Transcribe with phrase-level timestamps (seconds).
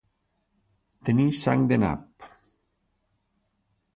[1.09, 2.27] Tenir sang de nap.